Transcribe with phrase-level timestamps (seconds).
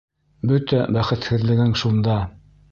[0.51, 2.19] Бөтә бәхетһеҙлегең шунда!